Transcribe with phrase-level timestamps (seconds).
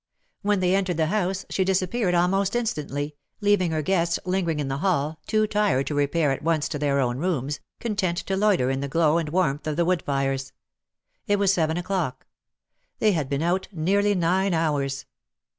[0.41, 4.57] When they entered the house she dis appeared almost instantly, leaving her guests lin gering
[4.59, 8.35] in the hall, too tired to repair at once to their own rooms, content to
[8.35, 10.53] loiter in the glow and warmth of the wood fires.
[11.27, 12.25] It was seven o'clock.
[12.97, 15.05] They had been out nearly nine hours.